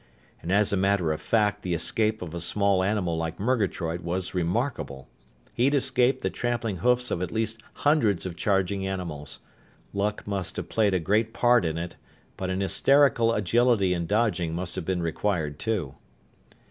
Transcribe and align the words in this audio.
And 0.41 0.51
as 0.51 0.73
a 0.73 0.77
matter 0.77 1.11
of 1.11 1.21
fact 1.21 1.61
the 1.61 1.75
escape 1.75 2.23
of 2.23 2.33
a 2.33 2.39
small 2.39 2.81
animal 2.81 3.17
like 3.17 3.39
Murgatroyd 3.39 4.01
was 4.01 4.33
remarkable. 4.33 5.07
He'd 5.53 5.75
escaped 5.75 6.23
the 6.23 6.31
trampling 6.31 6.77
hoofs 6.77 7.11
of 7.11 7.21
at 7.21 7.29
least 7.31 7.61
hundreds 7.85 8.25
of 8.25 8.35
charging 8.35 8.87
animals. 8.87 9.41
Luck 9.93 10.25
must 10.25 10.55
have 10.57 10.69
played 10.69 10.95
a 10.95 10.99
great 10.99 11.33
part 11.35 11.65
in 11.65 11.77
it, 11.77 11.97
but 12.35 12.49
an 12.49 12.61
hysterical 12.61 13.31
agility 13.31 13.93
in 13.93 14.07
dodging 14.07 14.55
must 14.55 14.73
have 14.73 14.85
been 14.85 15.03
required, 15.03 15.59
too. 15.59 15.93